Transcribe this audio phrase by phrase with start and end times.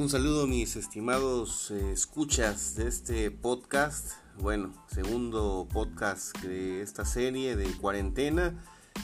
[0.00, 7.54] Un saludo mis estimados eh, escuchas de este podcast, bueno, segundo podcast de esta serie
[7.54, 8.54] de cuarentena,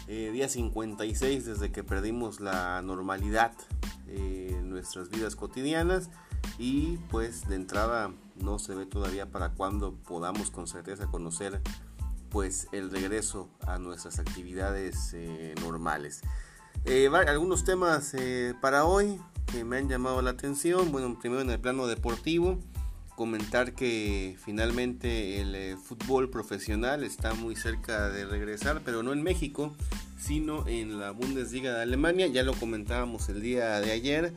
[0.08, 3.52] eh, día 56 desde que perdimos la normalidad
[4.08, 6.08] en nuestras vidas cotidianas.
[6.58, 11.60] Y pues de entrada no se ve todavía para cuándo podamos con certeza conocer
[12.30, 16.22] pues el regreso a nuestras actividades eh, normales.
[16.86, 20.92] Eh, algunos temas eh, para hoy que me han llamado la atención.
[20.92, 22.58] Bueno, primero en el plano deportivo,
[23.14, 29.74] comentar que finalmente el fútbol profesional está muy cerca de regresar, pero no en México,
[30.18, 32.26] sino en la Bundesliga de Alemania.
[32.26, 34.34] Ya lo comentábamos el día de ayer.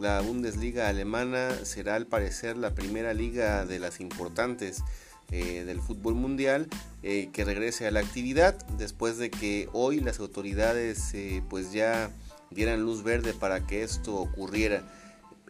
[0.00, 4.82] La Bundesliga alemana será al parecer la primera liga de las importantes
[5.30, 6.68] eh, del fútbol mundial
[7.02, 12.10] eh, que regrese a la actividad después de que hoy las autoridades eh, pues ya
[12.54, 14.82] dieran luz verde para que esto ocurriera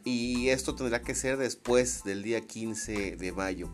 [0.05, 3.71] y esto tendrá que ser después del día 15 de mayo.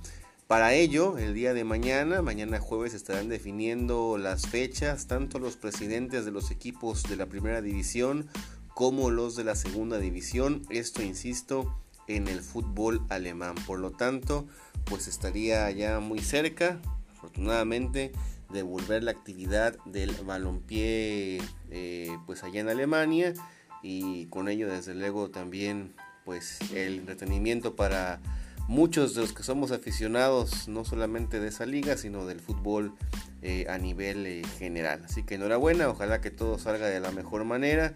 [0.47, 6.25] Para ello, el día de mañana, mañana jueves, estarán definiendo las fechas, tanto los presidentes
[6.25, 8.29] de los equipos de la primera división
[8.75, 10.63] como los de la segunda división.
[10.71, 13.57] Esto, insisto, en el fútbol alemán.
[13.67, 14.47] Por lo tanto,
[14.85, 16.81] pues estaría ya muy cerca,
[17.13, 18.13] afortunadamente,
[18.51, 23.35] de volver la actividad del balompié eh, pues allá en Alemania
[23.83, 28.21] y con ello desde luego también pues el entretenimiento para
[28.67, 32.95] muchos de los que somos aficionados no solamente de esa liga sino del fútbol
[33.43, 35.03] eh, a nivel eh, general.
[35.05, 37.95] Así que enhorabuena ojalá que todo salga de la mejor manera.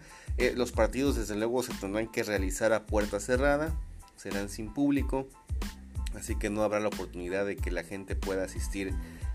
[0.55, 3.75] Los partidos desde luego se tendrán que realizar a puerta cerrada
[4.15, 5.27] serán sin público
[6.15, 8.93] así que no habrá la oportunidad de que la gente pueda asistir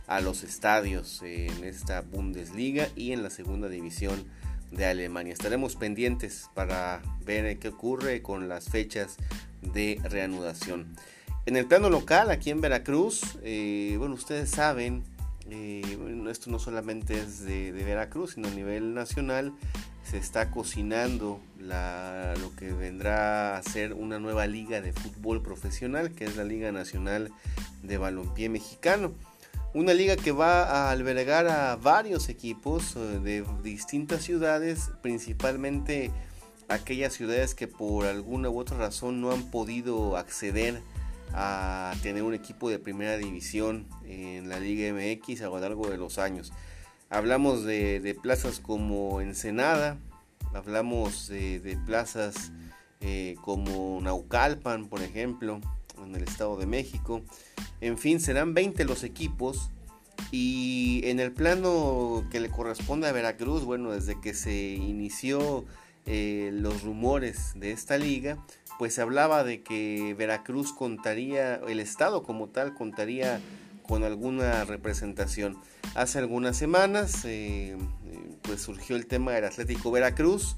[0.09, 4.25] a los estadios en esta Bundesliga y en la segunda división
[4.73, 5.33] de Alemania.
[5.33, 9.17] Estaremos pendientes para ver qué ocurre con las fechas
[9.63, 10.97] de reanudación.
[11.47, 15.03] En el plano local, aquí en Veracruz, eh, bueno, ustedes saben,
[15.51, 15.83] eh,
[16.29, 19.55] esto no solamente es de, Veracruz, sino a nivel nacional,
[20.05, 26.25] se está cocinando lo que vendrá a ser una nueva liga de fútbol profesional, que
[26.25, 27.31] es la Liga Nacional
[27.83, 29.13] de Balompié Mexicano.
[29.75, 36.11] Una liga que va a albergar a varios equipos eh, de distintas ciudades, principalmente
[36.69, 40.81] aquellas ciudades que por alguna u otra razón no han podido acceder
[41.35, 45.99] a tener un equipo de primera división en la Liga MX a lo largo de
[45.99, 46.51] los años.
[47.11, 49.99] Hablamos de, plazas como Ensenada,
[50.55, 52.53] hablamos de, plazas
[53.03, 55.61] eh, como Naucalpan, por ejemplo,
[56.05, 57.23] en el Estado de México.
[57.81, 59.71] En fin, serán 20 los equipos.
[60.31, 65.65] Y en el plano que le corresponde a Veracruz, bueno, desde que se inició
[66.07, 68.39] eh, los rumores de esta liga,
[68.79, 73.41] pues se hablaba de que Veracruz contaría, el Estado como tal contaría
[73.83, 75.57] con alguna representación.
[75.95, 77.77] Hace algunas semanas, eh,
[78.43, 80.57] pues surgió el tema del Atlético Veracruz,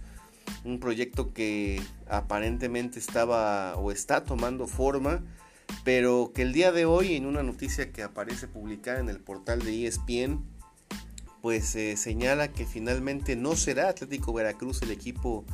[0.64, 5.22] un proyecto que aparentemente estaba o está tomando forma
[5.84, 9.60] pero que el día de hoy en una noticia que aparece publicada en el portal
[9.60, 10.44] de ESPN,
[11.40, 15.44] pues se señala que finalmente no será Atlético Veracruz el equipo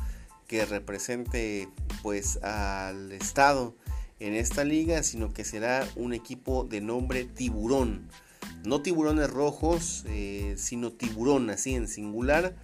[0.47, 1.69] que represente
[2.01, 3.75] pues al estado
[4.19, 8.09] en esta liga, sino que será un equipo de nombre Tiburón.
[8.63, 12.55] No tiburones rojos, eh, sino tiburón, así en singular.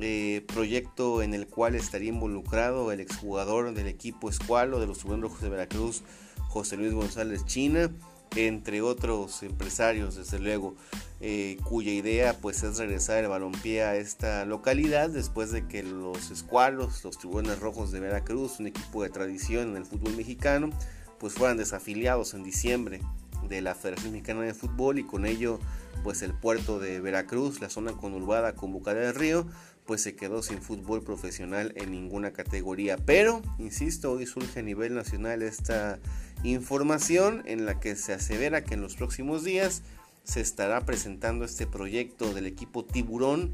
[0.00, 5.24] Eh, proyecto en el cual estaría involucrado el exjugador del equipo Escualo de los Tiburones
[5.24, 6.02] Rojos de Veracruz,
[6.48, 7.90] José Luis González China,
[8.34, 10.74] entre otros empresarios, desde luego,
[11.20, 16.30] eh, cuya idea pues es regresar el balompié a esta localidad después de que los
[16.30, 20.70] escualos, los tiburones rojos de Veracruz, un equipo de tradición en el fútbol mexicano,
[21.18, 23.00] pues fueran desafiliados en diciembre
[23.48, 25.60] de la Federación Mexicana de Fútbol y con ello
[26.02, 29.46] pues el puerto de Veracruz, la zona conurbada con Boca del Río,
[29.86, 32.96] pues se quedó sin fútbol profesional en ninguna categoría.
[32.96, 35.98] Pero, insisto, hoy surge a nivel nacional esta
[36.44, 39.82] información en la que se asevera que en los próximos días
[40.24, 43.50] se estará presentando este proyecto del equipo Tiburón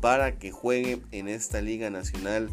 [0.00, 2.50] para que juegue en esta Liga Nacional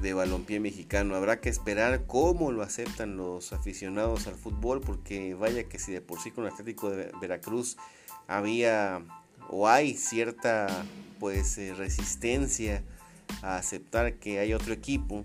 [0.00, 1.16] de Balompié Mexicano.
[1.16, 6.00] Habrá que esperar cómo lo aceptan los aficionados al fútbol porque vaya que si de
[6.00, 7.76] por sí con el Atlético de Veracruz
[8.26, 9.02] había
[9.48, 10.66] o hay cierta
[11.20, 12.82] pues eh, resistencia
[13.42, 15.22] a aceptar que hay otro equipo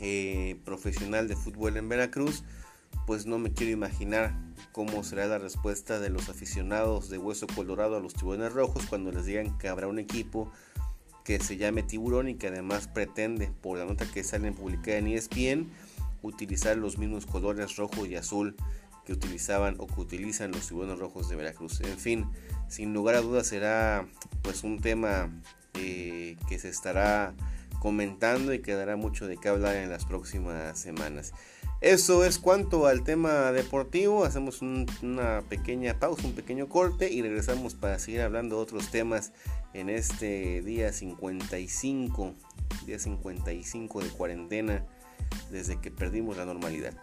[0.00, 2.44] eh, profesional de fútbol en Veracruz,
[3.06, 4.34] pues no me quiero imaginar
[4.72, 9.10] cómo será la respuesta de los aficionados de Hueso Colorado a los tiburones rojos cuando
[9.12, 10.52] les digan que habrá un equipo
[11.24, 15.08] que se llame Tiburón y que además pretende, por la nota que sale publicada en
[15.08, 15.70] ESPN,
[16.22, 18.56] utilizar los mismos colores rojo y azul
[19.08, 21.80] que utilizaban o que utilizan los tiburones rojos de Veracruz.
[21.80, 22.26] En fin,
[22.68, 24.06] sin lugar a dudas será
[24.42, 25.30] pues un tema
[25.72, 27.32] eh, que se estará
[27.80, 31.32] comentando y quedará mucho de qué hablar en las próximas semanas.
[31.80, 34.26] Eso es cuanto al tema deportivo.
[34.26, 39.32] Hacemos una pequeña pausa, un pequeño corte y regresamos para seguir hablando de otros temas
[39.72, 42.34] en este día 55,
[42.84, 44.84] día 55 de cuarentena
[45.50, 46.94] desde que perdimos la normalidad.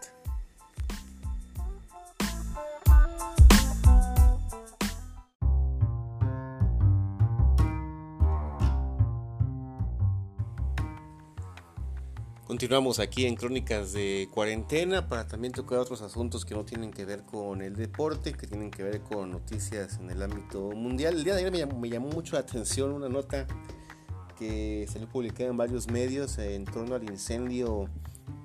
[12.56, 17.04] Continuamos aquí en Crónicas de Cuarentena para también tocar otros asuntos que no tienen que
[17.04, 21.16] ver con el deporte, que tienen que ver con noticias en el ámbito mundial.
[21.16, 23.46] El día de ayer me llamó, mucho la atención una nota
[24.40, 27.90] que le publicada en varios medios en torno al incendio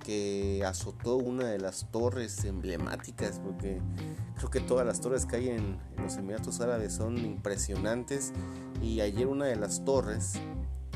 [0.04, 3.80] que azotó una de las torres emblemáticas, porque
[4.36, 8.32] creo que todas las torres que hay en, en los Emiratos Árabes son impresionantes
[8.82, 10.32] y ayer una de las torres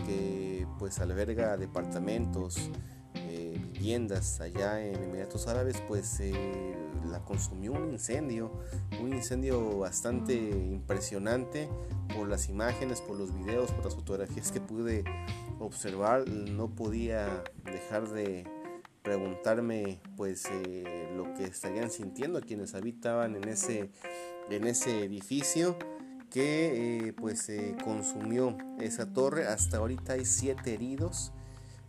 [0.05, 2.71] que pues alberga departamentos,
[4.41, 6.33] allá en Emiratos Árabes, pues eh,
[7.11, 8.51] la consumió un incendio,
[8.99, 11.69] un incendio bastante impresionante
[12.17, 15.05] por las imágenes, por los videos, por las fotografías que pude
[15.59, 16.27] observar.
[16.27, 18.47] No podía dejar de
[19.03, 23.91] preguntarme pues eh, lo que estarían sintiendo quienes habitaban en ese,
[24.49, 25.77] en ese edificio
[26.31, 27.53] que eh, pues
[27.85, 29.47] consumió esa torre.
[29.47, 31.35] Hasta ahorita hay siete heridos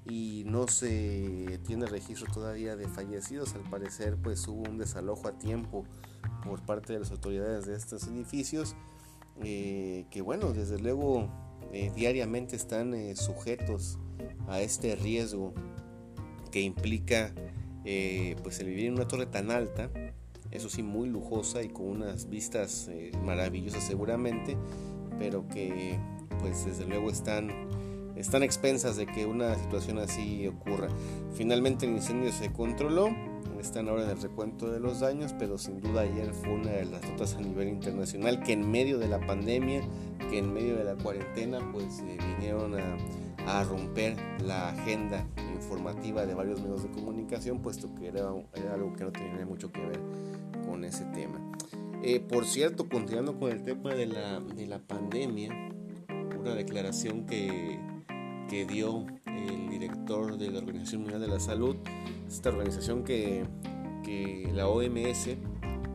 [0.05, 3.55] y no se tiene registro todavía de fallecidos.
[3.55, 5.85] Al parecer, pues hubo un desalojo a tiempo
[6.43, 8.75] por parte de las autoridades de estos edificios,
[9.43, 11.29] eh, que bueno, desde luego
[11.73, 13.97] eh, diariamente están eh, sujetos
[14.47, 15.53] a este riesgo
[16.51, 17.33] que implica
[18.41, 19.91] pues el vivir en una torre tan alta,
[20.49, 22.89] eso sí muy lujosa y con unas vistas
[23.23, 24.57] maravillosas seguramente,
[25.19, 25.99] pero que
[26.39, 27.51] pues desde luego están
[28.15, 30.87] están expensas de que una situación así ocurra.
[31.33, 33.09] Finalmente el incendio se controló,
[33.59, 36.85] están ahora en el recuento de los daños, pero sin duda ayer fue una de
[36.85, 39.81] las notas a nivel internacional que en medio de la pandemia,
[40.29, 42.97] que en medio de la cuarentena, pues eh, vinieron a,
[43.63, 45.23] romper la agenda
[45.53, 48.27] informativa de varios medios de comunicación, puesto que era,
[48.73, 49.99] algo que no tenía mucho que ver
[50.67, 51.39] con ese tema.
[52.01, 55.49] Eh, por cierto, continuando con el tema de la, de la pandemia,
[56.39, 57.79] una declaración que
[58.49, 61.75] que dio el director de la Organización Mundial de la Salud,
[62.27, 63.45] esta organización que,
[64.03, 65.29] que la OMS,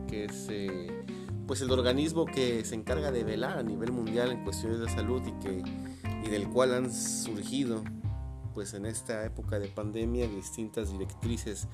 [0.07, 1.03] que es eh,
[1.47, 5.21] pues el organismo que se encarga de velar a nivel mundial en cuestiones de salud
[5.25, 5.63] y, que,
[6.23, 7.83] y del cual han surgido
[8.53, 11.67] pues en esta época de pandemia distintas directrices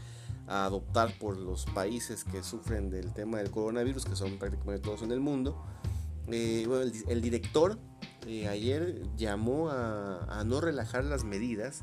[0.47, 5.01] a adoptar por los países que sufren del tema del coronavirus, que son prácticamente todos
[5.01, 5.62] en el mundo.
[6.27, 7.77] Eh, bueno, el, el director
[8.27, 11.81] eh, ayer llamó a, no relajar las medidas,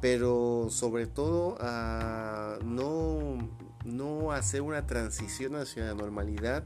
[0.00, 3.36] pero sobre todo a no,
[3.84, 6.64] no hacer una transición hacia la normalidad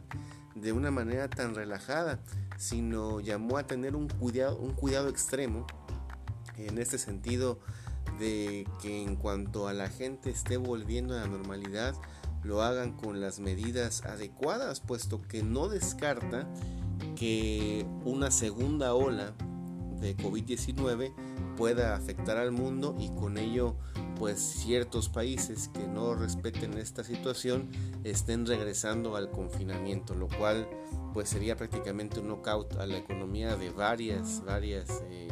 [0.55, 2.21] de una manera tan relajada,
[2.59, 5.67] sino llamó a tener un cuidado, un cuidado extremo
[6.56, 7.58] en este sentido
[8.19, 11.94] de que en cuanto a la gente esté volviendo a la normalidad,
[12.43, 16.46] lo hagan con las medidas adecuadas, puesto que no descarta
[17.17, 19.34] que una segunda ola
[20.01, 21.13] de COVID-19
[21.56, 23.77] pueda afectar al mundo y con ello
[24.19, 27.70] pues ciertos países que no respeten esta situación
[28.05, 30.69] estén regresando al confinamiento, lo cual
[31.13, 35.29] pues sería prácticamente un knockout a la economía de varias, varias, eh,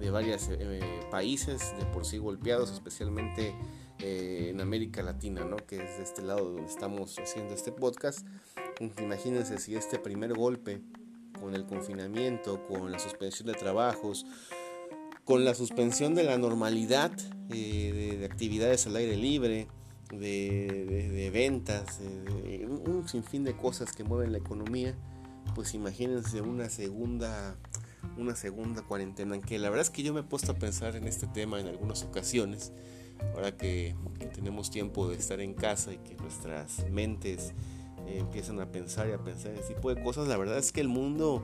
[0.00, 3.54] de varios eh, países de por sí golpeados, especialmente
[3.98, 5.56] eh, en América Latina, ¿no?
[5.56, 8.26] que es de este lado donde estamos haciendo este podcast.
[9.00, 10.80] Imagínense si este primer golpe
[11.40, 14.26] con el confinamiento, con la suspensión de trabajos,
[15.24, 17.12] con la suspensión de la normalidad
[17.50, 19.68] eh, de, actividades al aire libre,
[20.10, 24.94] de, ventas, de, un sinfín de cosas que mueven la economía,
[25.54, 27.58] pues imagínense una segunda
[28.16, 31.06] una segunda cuarentena, que la verdad es que yo me he puesto a pensar en
[31.06, 32.72] este tema en algunas ocasiones,
[33.34, 37.54] ahora que, que tenemos tiempo de estar en casa y que nuestras mentes
[38.16, 40.88] empiezan a pensar y a pensar ese tipo de cosas, la verdad es que el
[40.88, 41.42] mundo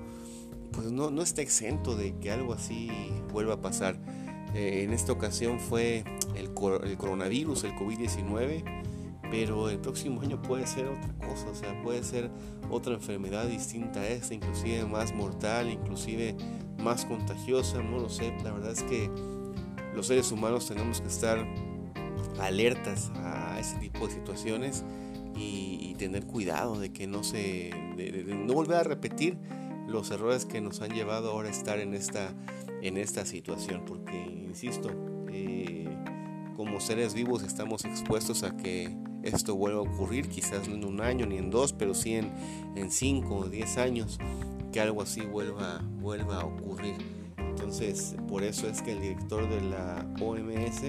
[0.73, 2.90] pues no, no está exento de que algo así
[3.33, 3.97] vuelva a pasar.
[4.54, 6.04] Eh, en esta ocasión fue
[6.37, 6.50] el,
[6.85, 8.83] el coronavirus, el COVID-19,
[9.30, 12.30] pero el próximo año puede ser otra cosa, o sea, puede ser
[12.71, 16.37] otra enfermedad distinta a esta, inclusive más mortal, inclusive
[16.78, 19.11] más contagiosa, no lo sé, la verdad es que
[19.94, 21.44] los seres humanos tenemos que estar
[22.40, 24.85] alertas a ese tipo de situaciones
[25.37, 29.38] y, tener cuidado de que no se de, no volver a repetir
[29.87, 32.35] los errores que nos han llevado ahora a estar en esta
[32.83, 34.91] en esta situación porque insisto
[35.31, 35.88] eh,
[36.57, 41.00] como seres vivos estamos expuestos a que esto vuelva a ocurrir quizás no en un
[41.00, 42.33] año ni en dos pero sí en,
[42.75, 44.19] en cinco o diez años
[44.73, 46.97] que algo así vuelva vuelva a ocurrir.
[47.38, 50.83] Entonces por eso es que el director de la OMS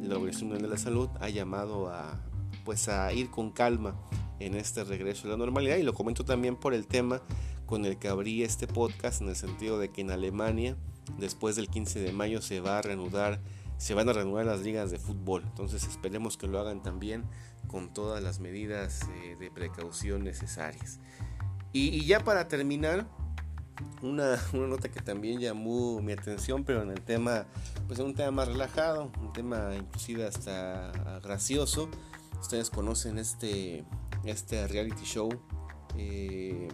[0.00, 2.18] la Organización Mundial de la Salud ha llamado a,
[2.64, 3.94] pues a ir con calma
[4.40, 7.22] en este regreso a la normalidad y lo comento también por el tema
[7.66, 10.76] con el que abrí este podcast en el sentido de que en Alemania
[11.18, 13.40] después del 15 de mayo se va a reanudar
[13.78, 17.24] se van a reanudar las ligas de fútbol entonces esperemos que lo hagan también
[17.66, 21.00] con todas las medidas eh, de precaución necesarias
[21.72, 23.06] y, ya para terminar
[24.02, 27.46] una, nota que también llamó mi atención, pero en el tema,
[27.86, 30.92] pues es un tema más relajado, un tema inclusive hasta
[31.22, 31.88] gracioso.
[32.42, 33.84] Ustedes conocen este,
[34.24, 35.28] este reality show
[35.96, 36.66] eh,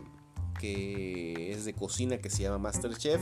[0.58, 3.20] que es de cocina que se llama Masterchef.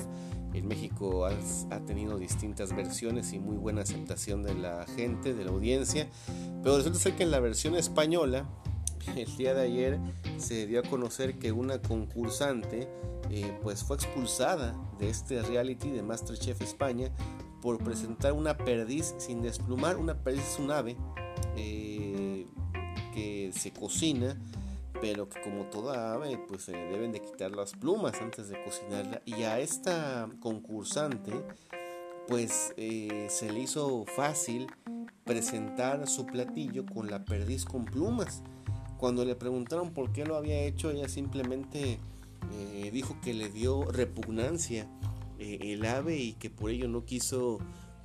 [0.54, 1.32] En México ha,
[1.70, 6.08] ha, tenido distintas versiones y muy buena aceptación de la gente, de la audiencia.
[6.62, 8.48] Pero resulta ser que en la versión española,
[9.16, 9.98] el día de ayer
[10.38, 12.88] se dio a conocer que una concursante
[13.28, 17.10] eh, pues fue expulsada de este reality de Masterchef España
[17.60, 19.96] por presentar una perdiz sin desplumar.
[19.96, 20.96] Una perdiz es un ave
[21.56, 21.95] eh,
[23.56, 24.36] se cocina,
[25.00, 29.22] pero que como toda ave pues se deben de quitar las plumas antes de cocinarla.
[29.25, 31.32] Y a esta concursante
[32.28, 34.66] pues eh, se le hizo fácil
[35.25, 38.42] presentar su platillo con la perdiz con plumas.
[38.98, 41.98] Cuando le preguntaron por qué lo había hecho, ella simplemente
[42.52, 44.88] eh, dijo que le dio repugnancia
[45.38, 47.58] eh, el ave y que por ello no quiso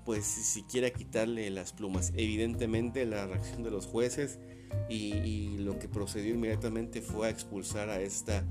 [0.05, 2.11] pues siquiera quitarle las plumas.
[2.15, 4.39] Evidentemente la reacción de los jueces
[4.89, 8.43] y, lo que procedió inmediatamente fue a expulsar a esta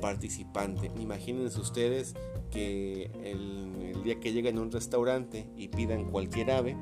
[0.00, 0.92] participante.
[1.00, 2.14] Imagínense ustedes
[2.50, 6.76] que el, día que lleguen a un restaurante y pidan cualquier ave,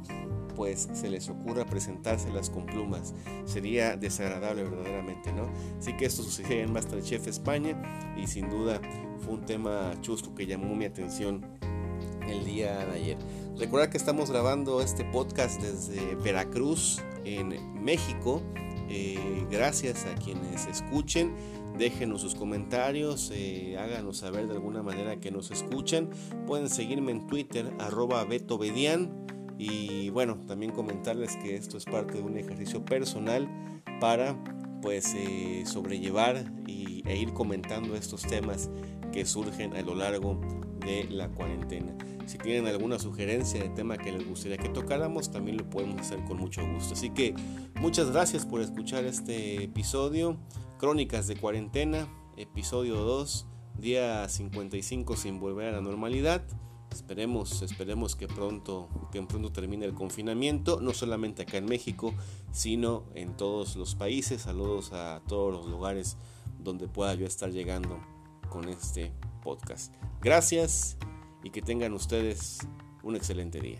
[0.55, 3.15] pues se les ocurra presentárselas con plumas.
[3.47, 5.49] Sería desagradable verdaderamente, ¿no?
[5.79, 8.81] Así que esto sucedió en Masterchef España y sin duda
[9.21, 11.47] fue un tema chusco que llamó mi atención
[12.29, 13.19] el día de ayer.
[13.57, 18.43] Recuerda que estamos grabando este podcast desde Veracruz, en México.
[18.89, 21.35] Eh, gracias a quienes escuchen.
[21.79, 26.09] Déjenos sus comentarios, eh, háganos saber de alguna manera que nos escuchan.
[26.47, 29.27] Pueden seguirme en Twitter, arroba betobedian
[29.59, 33.49] y bueno, también comentarles que esto es parte de un ejercicio personal
[34.01, 34.37] para
[34.83, 38.71] pues eh, sobrellevar y, e ir comentando estos temas
[39.13, 40.41] que surgen a lo largo
[40.87, 41.93] de la cuarentena.
[42.27, 46.25] Si tienen alguna sugerencia de tema que les gustaría que tocáramos, también lo podemos hacer
[46.25, 46.95] con mucho gusto.
[46.95, 47.35] Así que
[47.81, 50.37] muchas gracias por escuchar este episodio.
[50.79, 53.47] Crónicas de cuarentena, episodio 2,
[53.79, 56.43] día 55 sin volver a la normalidad.
[56.93, 62.15] Esperemos, esperemos que pronto, que pronto termine el confinamiento, no solamente acá en México,
[62.53, 64.43] sino en todos los países.
[64.43, 66.17] Saludos a todos los lugares
[66.59, 68.01] donde pueda yo estar llegando
[68.49, 69.13] con este
[69.43, 69.93] podcast.
[70.21, 70.97] Gracias
[71.43, 72.59] y que tengan ustedes
[73.03, 73.79] un excelente día.